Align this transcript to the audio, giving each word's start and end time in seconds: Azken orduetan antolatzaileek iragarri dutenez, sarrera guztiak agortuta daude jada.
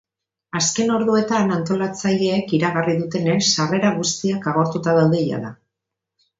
Azken 0.59 0.93
orduetan 0.93 1.53
antolatzaileek 1.57 2.55
iragarri 2.61 2.97
dutenez, 3.03 3.37
sarrera 3.53 3.95
guztiak 4.01 4.51
agortuta 4.55 4.99
daude 5.01 5.25
jada. 5.31 5.57